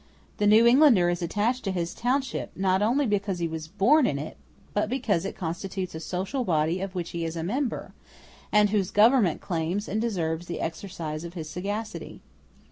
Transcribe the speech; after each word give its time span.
The 0.37 0.47
New 0.47 0.65
Englander 0.65 1.09
is 1.11 1.21
attached 1.21 1.63
to 1.65 1.69
his 1.71 1.93
township, 1.93 2.57
not 2.57 2.81
only 2.81 3.05
because 3.05 3.37
he 3.37 3.47
was 3.47 3.67
born 3.67 4.07
in 4.07 4.17
it, 4.17 4.35
but 4.73 4.89
because 4.89 5.25
it 5.25 5.35
constitutes 5.35 5.93
a 5.93 5.99
social 5.99 6.43
body 6.43 6.81
of 6.81 6.95
which 6.95 7.11
he 7.11 7.23
is 7.23 7.35
a 7.35 7.43
member, 7.43 7.93
and 8.51 8.71
whose 8.71 8.89
government 8.89 9.41
claims 9.41 9.87
and 9.87 10.01
deserves 10.01 10.47
the 10.47 10.59
exercise 10.59 11.23
of 11.23 11.35
his 11.35 11.51
sagacity. 11.51 12.19